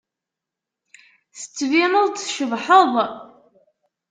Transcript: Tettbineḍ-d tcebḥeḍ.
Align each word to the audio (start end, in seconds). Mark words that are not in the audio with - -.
Tettbineḍ-d 1.37 2.15
tcebḥeḍ. 2.19 2.93